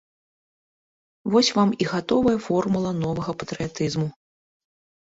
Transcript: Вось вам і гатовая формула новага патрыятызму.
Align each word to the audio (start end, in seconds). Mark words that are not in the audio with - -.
Вось 1.35 1.51
вам 1.59 1.69
і 1.85 1.89
гатовая 1.93 2.35
формула 2.49 2.97
новага 3.05 3.31
патрыятызму. 3.45 4.07